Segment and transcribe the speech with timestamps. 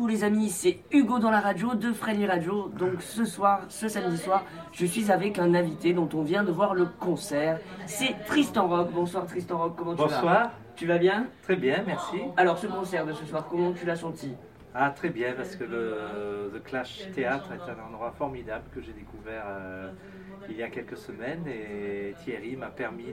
[0.00, 2.70] coucou les amis, c'est Hugo dans la radio de Friendly Radio.
[2.70, 6.50] Donc ce soir, ce samedi soir, je suis avec un invité dont on vient de
[6.50, 7.60] voir le concert.
[7.84, 8.92] C'est Tristan Rock.
[8.94, 11.26] Bonsoir Tristan Rock, comment tu vas Bonsoir, Tu vas bien?
[11.42, 12.16] Très bien, merci.
[12.38, 14.32] Alors ce concert de ce soir, comment tu l'as senti?
[14.74, 18.92] Ah, très bien, parce que le The Clash Théâtre est un endroit formidable que j'ai
[18.94, 19.90] découvert euh,
[20.48, 23.12] il y a quelques semaines et Thierry m'a permis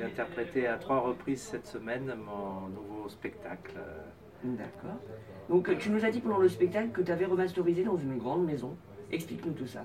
[0.00, 3.74] d'interpréter à trois reprises cette semaine mon nouveau spectacle.
[4.44, 4.98] D'accord.
[5.48, 8.44] Donc tu nous as dit pendant le spectacle que tu avais remasterisé dans une grande
[8.46, 8.76] maison.
[9.10, 9.84] Explique-nous tout ça.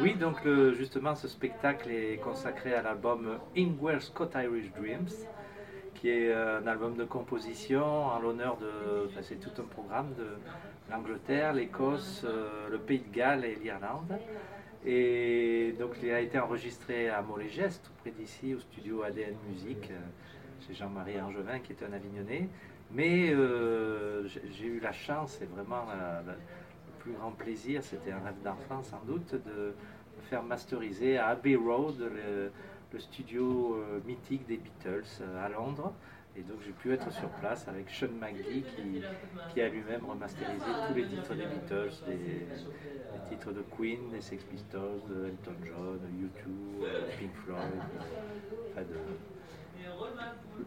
[0.00, 5.08] Oui, donc le- justement, ce spectacle est consacré à l'album Ingwer Scott Irish Dreams,
[5.94, 9.06] qui est un album de composition en l'honneur de.
[9.06, 10.26] enfin, c'est tout un programme de
[10.90, 14.16] l'Angleterre, l'Écosse, euh, le Pays de Galles et l'Irlande.
[14.86, 19.90] Et donc, il a été enregistré à Molégeste, tout près d'ici, au studio ADN Musique,
[19.90, 19.96] euh,
[20.66, 22.48] chez Jean-Marie Angevin, qui est un avignonné.
[22.90, 28.20] Mais euh, j'ai eu la chance, et vraiment la- le plus grand plaisir, c'était un
[28.20, 29.74] rêve d'enfant sans doute, de
[30.22, 32.52] faire masteriser à Abbey Road, le,
[32.98, 35.94] studio euh, mythique des Beatles euh, à Londres.
[36.36, 40.94] Et donc j'ai pu être sur place avec Sean McGee qui, a lui-même remasterisé tous
[40.94, 42.46] les titres des Beatles, des,
[43.28, 47.84] titres de Queen, des Sex Pistols, de Elton John, de U2, euh, Pink Floyd,
[48.70, 49.18] enfin de-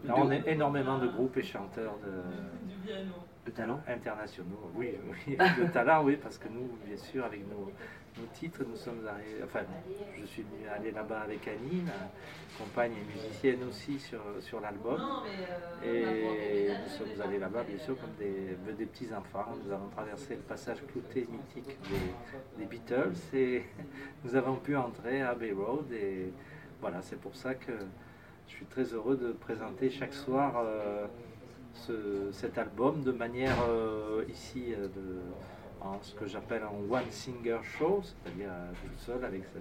[0.10, 2.92] On est énormément de groupes et chanteurs de,
[3.46, 4.72] Le talent internationaux.
[4.76, 4.96] Oui,
[5.28, 7.72] oui, de talent, oui, parce que nous, bien sûr, avec nos,
[8.18, 9.44] nos titres, nous sommes arrivés.
[9.44, 9.62] Enfin,
[10.20, 12.10] je suis aller là-bas avec Annie, ma
[12.58, 15.00] compagne et musicienne aussi sur, sur l'album.
[15.84, 19.56] Et nous sommes allés là-bas, bien sûr, comme des, des petits-enfants.
[19.64, 23.64] Nous avons traversé le passage clouté mythique des, des Beatles et
[24.24, 25.92] nous avons pu entrer à Abbey Road.
[25.92, 26.32] Et
[26.80, 27.72] voilà, c'est pour ça que
[28.48, 30.56] je suis très heureux de présenter chaque soir.
[30.64, 31.08] euh,
[31.74, 35.22] ce- cet album de manière euh, ici euh, de,
[35.80, 38.52] en ce que j'appelle un one singer show, c'est-à-dire
[38.82, 39.60] tout seul avec ce-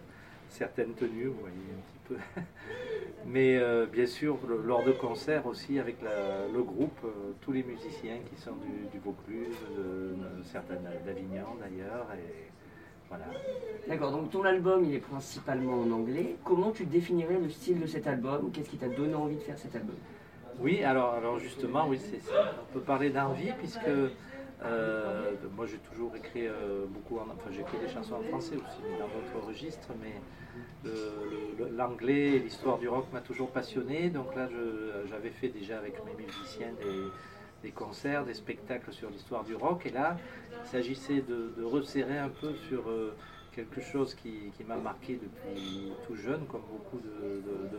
[0.48, 2.16] certaines tenues, vous voyez un petit peu.
[3.26, 3.60] Mais
[3.92, 6.98] bien sûr, lors de concerts aussi avec la- le groupe,
[7.42, 12.08] tous les musiciens qui sont du, Vaucluse, de, de certains d'Avignon d'ailleurs,
[13.10, 13.26] voilà.
[13.86, 16.36] D'accord, donc ton album il est principalement en anglais.
[16.44, 18.52] Comment tu définirais le style de cet album?
[18.52, 19.96] Qu'est-ce qui t'a donné envie de faire cet album?
[20.58, 21.98] Oui, alors, justement, oui,
[22.62, 23.88] on peut parler d'envie puisque
[24.62, 28.56] euh, moi j'ai toujours écrit euh, beaucoup, en, enfin j'ai écrit des chansons en français
[28.56, 30.22] aussi, mais dans d'autres registres, mais
[30.84, 34.10] le- l'anglais et l'histoire du rock m'a toujours passionné.
[34.10, 34.48] Donc là,
[35.06, 37.12] j'avais fait déjà avec mes musiciens des,
[37.62, 40.16] des concerts, des spectacles sur l'histoire du rock, et là,
[40.64, 43.14] il s'agissait de, resserrer un peu sur euh,
[43.52, 47.10] quelque chose qui, m'a marqué depuis tout jeune, comme beaucoup de,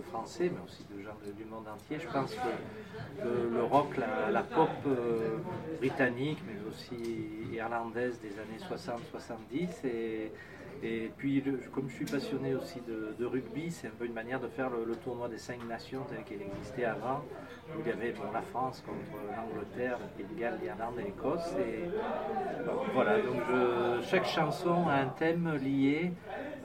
[0.10, 1.98] Français, mais aussi de gens du monde entier.
[2.00, 5.38] Je pense que le, rock, la, la pop euh,
[5.78, 10.32] britannique, mais aussi irlandaise des années 60-70, et,
[10.84, 11.44] et puis
[11.74, 14.96] comme je suis passionné aussi de, rugby, c'est un peu une manière de faire le,
[14.96, 17.24] tournoi des cinq nations tel qu'il existait avant,
[17.70, 21.04] où il y avait bon, la France contre l'Angleterre, le Pays de Galles, l'Irlande et
[21.04, 21.54] l'Écosse.
[21.60, 21.88] Et
[22.94, 23.42] voilà, donc
[24.04, 26.14] chaque chanson a un thème lié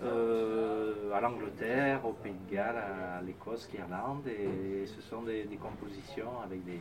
[0.02, 6.40] euh, à l'Angleterre, au Pays de Galles, à l'Écosse, l'Irlande, et ce sont des, compositions
[6.42, 6.80] avec des,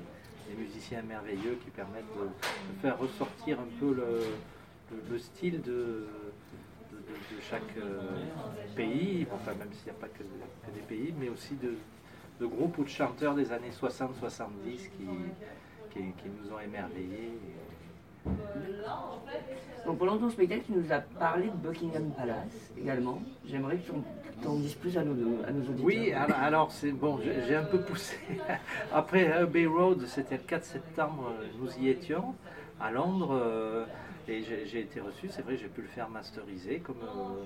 [0.58, 2.30] musiciens merveilleux qui permettent de,
[2.81, 3.94] faire ressortir un peu
[5.09, 6.08] le style de,
[7.16, 8.00] de, chaque euh,
[8.76, 11.74] pays, enfin même s'il n'y a pas que, que des pays, mais aussi de,
[12.40, 14.90] de groupes ou de chanteurs des années 60-70 qui,
[15.92, 17.38] qui, qui nous ont émerveillés.
[19.86, 23.22] Donc pendant ton spectacle, tu nous as parlé de Buckingham Palace également.
[23.47, 23.92] J'aimerais que
[24.42, 25.14] tu en- dises plus à nos,
[25.47, 25.86] à nos auditeurs.
[25.86, 28.18] Oui, alors, alors, c'est bon, j'ai un peu poussé.
[28.94, 32.34] Après Abbey Road, c'était le 4 septembre, nous y étions
[32.80, 33.86] à Londres euh,
[34.28, 35.28] et j'ai été reçu.
[35.30, 37.44] C'est vrai, j'ai pu le faire masteriser comme euh,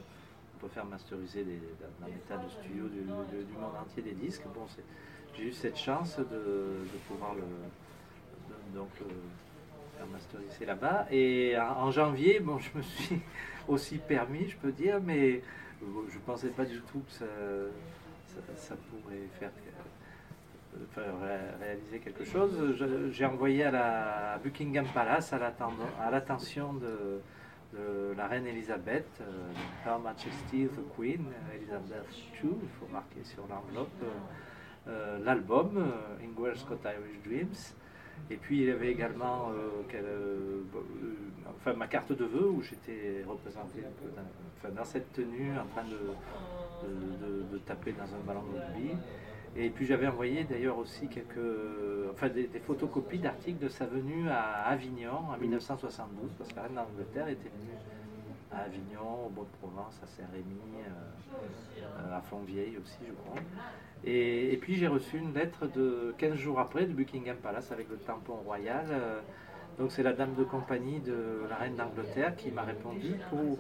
[0.56, 1.60] on peut faire masteriser des,
[2.00, 4.44] dans les tas de studios du, monde entier des disques.
[4.54, 4.66] Bon,
[5.36, 7.44] j'ai eu cette chance de, pouvoir le
[8.74, 9.08] donc le
[9.98, 11.08] faire masteriser là-bas.
[11.12, 13.20] Et en, janvier, bon, je me suis
[13.68, 15.42] aussi permis, je peux dire, mais
[15.82, 17.26] euh, je ne pensais pas du tout que ça,
[18.56, 19.82] ça, pourrait faire euh,
[21.60, 22.76] réaliser quelque chose.
[23.12, 27.22] J'ai envoyé à la Buckingham Palace à l'attention de,
[28.18, 29.52] la reine Elisabeth, euh,
[29.86, 31.26] Her Majesty the Queen,
[31.56, 32.08] Elizabeth
[32.44, 37.76] II, il faut marquer sur l'enveloppe, euh, euh, l'album euh, Scott Irish Dreams.
[38.32, 39.52] Et puis il y avait également
[41.78, 43.84] ma carte de vœux où j'étais représenté
[44.76, 48.96] dans, cette tenue en train de- de taper dans un ballon de rugby.
[49.56, 51.38] Et puis j'avais envoyé d'ailleurs aussi quelques,
[52.12, 56.76] enfin des, photocopies d'articles de sa venue à Avignon en 1972, parce que la reine
[56.76, 57.78] d'Angleterre était venue
[58.52, 63.42] à Avignon, au Bois-de-Provence, à Saint-Rémy, euh, à Fontvieille aussi, je crois.
[64.06, 67.98] Et, puis j'ai reçu une lettre de 15 jours après de Buckingham Palace avec le
[67.98, 68.86] tampon royal.
[68.90, 69.20] Euh,
[69.78, 73.58] donc c'est la dame de compagnie de la reine d'Angleterre qui m'a répondu pour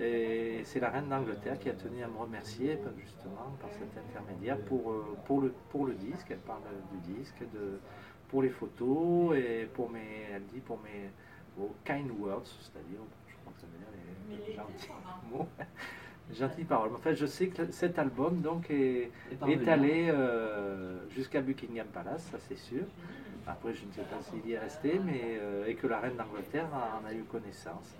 [0.00, 4.58] et c'est la reine d'Angleterre qui a tenu à me remercier justement par cet intermédiaire
[4.58, 6.26] pour, euh, pour, le, pour le disque.
[6.30, 6.62] Elle parle
[6.92, 7.78] du disque, de,
[8.28, 11.10] pour les photos et pour mes, elle dit pour mes
[11.84, 14.88] kind words, c'est-à-dire, je crois que ça veut dire les, gentils
[15.32, 15.46] mots.
[16.32, 16.94] Gentilles paroles.
[16.94, 19.10] En fait, je sais que cet album donc est,
[19.46, 22.84] est allé euh, jusqu'à Buckingham Palace, ça c'est sûr.
[23.46, 26.16] Après, je ne sais pas s'il y est resté, mais euh, et que la reine
[26.16, 27.94] d'Angleterre en a eu connaissance.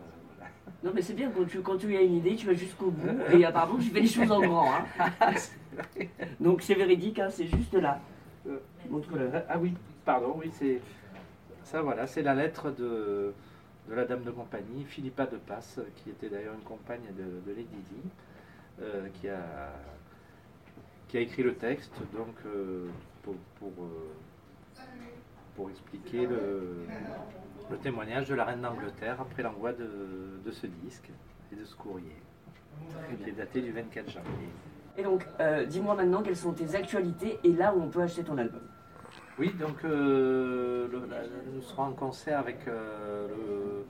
[0.84, 3.08] Non, mais c'est bien, quand tu, quand tu as une idée, tu vas jusqu'au bout.
[3.32, 4.70] Et apparemment, tu fais les choses en grand.
[4.70, 4.84] Hein.
[6.40, 8.00] Donc c'est véridique, hein, c'est juste là.
[8.46, 8.58] Euh,
[8.90, 9.30] Montre-le.
[9.48, 9.72] Ah oui,
[10.04, 10.82] pardon, oui, c'est.
[11.62, 13.32] Ça, voilà, c'est la lettre de,
[13.88, 17.56] de la dame de compagnie, Philippa de Passe, qui était d'ailleurs une compagne de, de
[17.56, 18.10] Lady Di,
[18.82, 19.72] euh, qui, a,
[21.08, 22.88] qui a écrit le texte donc, euh,
[23.22, 23.72] pour, pour,
[25.54, 26.86] pour expliquer le,
[27.70, 31.10] le témoignage de la reine d'Angleterre après l'envoi de, ce disque
[31.52, 32.16] et de ce courrier,
[33.22, 34.48] qui est daté du 24 janvier.
[34.96, 38.22] Et donc, euh, dis-moi maintenant quelles sont tes actualités et là où on peut acheter
[38.22, 38.62] ton album.
[39.38, 40.86] Oui, donc euh,
[41.52, 43.82] nous serons en concert avec, euh,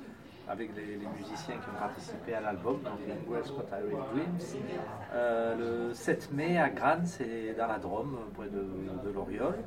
[0.49, 6.33] avec les, musiciens qui ont participé à l'album, donc Lingual Scott Irish Dreams, le 7
[6.33, 8.65] mai à Grannes, c'est dans la Drôme, près de,
[9.07, 9.59] de l'Oriole.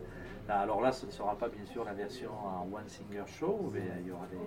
[0.50, 3.82] Alors là, ce ne sera pas bien sûr la version en one singer show, mais
[4.02, 4.38] il y aura des,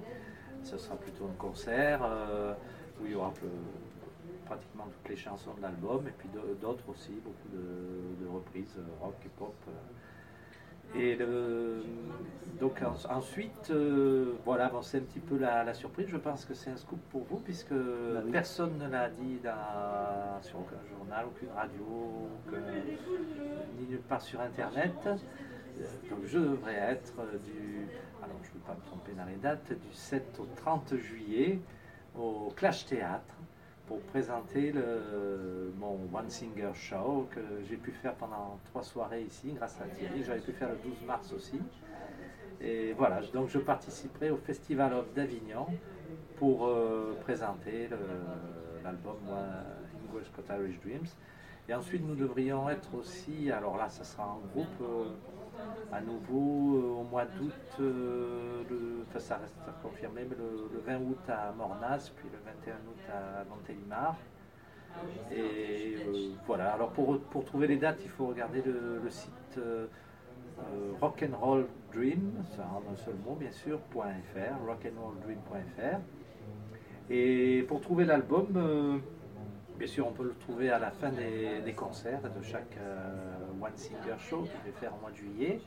[0.62, 2.54] ce sera plutôt un concert euh,
[3.00, 3.32] où il y aura
[4.46, 6.28] pratiquement toutes les chansons de l'album et puis
[6.60, 9.54] d'autres aussi, beaucoup de, reprises euh, rock et pop.
[9.68, 9.72] Euh.
[10.96, 11.16] Et
[12.58, 13.72] donc ensuite,
[14.44, 16.08] voilà, c'est un petit peu la, surprise.
[16.08, 20.42] Je pense que c'est un scoop pour vous puisque bah personne ne l'a dit dans,
[20.42, 22.28] sur aucun journal, aucune radio,
[23.78, 25.08] ni nulle part sur Internet.
[26.10, 27.86] Donc je devrais être du,
[28.22, 31.58] alors je ne pas me tromper dans les dates, du 7 au 30 juillet
[32.18, 33.34] au Clash Théâtre
[33.86, 34.72] pour présenter
[35.78, 40.22] mon One Singer Show que j'ai pu faire pendant trois soirées ici grâce à Thierry.
[40.24, 41.60] J'avais pu faire le 12 mars aussi.
[42.60, 45.66] Et voilà, donc je participerai au Festival of d'Avignon
[46.36, 47.88] pour euh, présenter
[48.84, 49.16] l'album
[50.08, 51.08] English Scott Irish Dreams.
[51.68, 55.04] Et ensuite, nous devrions être aussi, alors là, ça sera en groupe, euh,
[56.00, 58.62] à nouveau euh, au mois d'août, euh,
[59.18, 64.16] ça reste confirmé, mais le, 20 août à Mornas, puis le 21 août à Montélimar.
[65.30, 69.60] Et euh, voilà, alors pour, pour, trouver les dates, il faut regarder le, site
[71.00, 76.00] Rock'n'Roll Dream, ça en un seul mot bien sûr, .fr, rock'n'rolldream.fr.
[77.10, 79.00] Et pour trouver l'album,
[79.78, 82.76] Bien sûr, on peut le trouver à la fin des, concerts de chaque
[83.62, 85.58] One Singer Show que je vais faire au mois de juillet.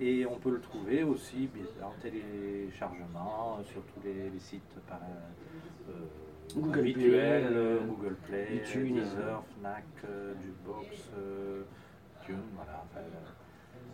[0.00, 1.48] Et on peut le trouver aussi
[1.82, 5.00] en téléchargement sur tous les, sites par,
[5.88, 5.92] euh,
[6.54, 9.84] Google habituels, Play, Google Play, Deezer, Fnac,
[10.42, 11.10] Jukebox,
[12.24, 12.84] Tune, voilà.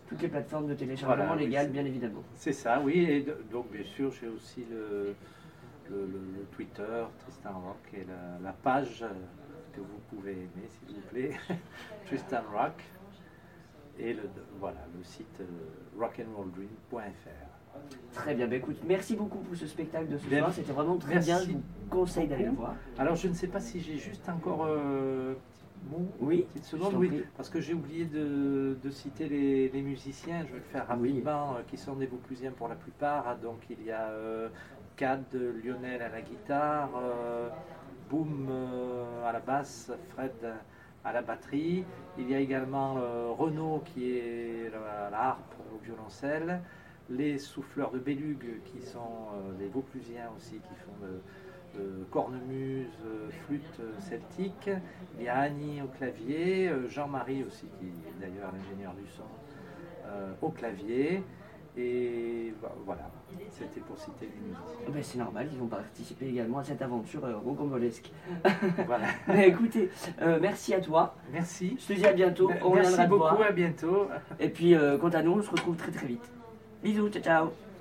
[0.07, 2.23] toutes les plateformes de téléchargement légales, bien évidemment.
[2.35, 3.05] C'est ça, oui.
[3.09, 5.15] Et donc, bien sûr, j'ai aussi le,
[5.89, 8.05] le, Twitter, Tristan Rock, et
[8.43, 9.05] la, page
[9.73, 11.31] que vous pouvez aimer, s'il vous plaît,
[12.05, 12.83] Tristan Rock,
[13.99, 14.23] et le,
[14.59, 15.45] voilà, le site euh,
[15.99, 16.99] rockandrolldream.fr.
[18.13, 21.19] Très bien, bah écoute, merci beaucoup pour ce spectacle de ce soir, c'était vraiment très
[21.19, 22.75] bien, je vous conseille d'aller le voir.
[22.99, 25.33] Alors je ne sais pas si j'ai juste encore euh,
[26.19, 30.63] oui, petite seconde, oui, parce que j'ai oublié de, citer les, musiciens, je vais le
[30.63, 33.37] faire rapidement, euh, qui sont des Vauclusiens pour la plupart.
[33.39, 34.49] Donc il y a euh,
[34.95, 37.49] Cad Lionel à la guitare, euh,
[38.09, 40.31] Boom euh, à la basse, Fred
[41.03, 41.83] à la batterie.
[42.17, 42.95] Il y a également
[43.37, 46.61] Renaud qui est la harpe au violoncelle,
[47.09, 51.19] les souffleurs de Bélugue qui sont des Vauclusiens aussi qui font de
[52.11, 52.87] cornemuse,
[53.45, 54.69] flûte celtique.
[55.17, 59.23] Il y a Annie au clavier, euh, Jean-Marie aussi, qui est d'ailleurs l'ingénieur du son,
[60.07, 61.23] euh, au clavier.
[61.75, 62.53] Et
[62.85, 63.09] voilà,
[63.49, 64.85] c'était pour citer les musiciens.
[64.87, 67.33] Eh ben, c'est normal, ils vont participer également à cette aventure euh,
[68.85, 69.07] voilà.
[69.45, 69.89] écoutez,
[70.21, 71.15] euh, merci à toi.
[71.31, 71.75] Merci.
[71.79, 72.51] Je te dis à bientôt.
[72.63, 74.07] On merci beaucoup, à bientôt.
[74.39, 76.31] Et puis, quant à nous, on se retrouve très très vite.
[76.83, 77.72] Bisous, ciao ciao.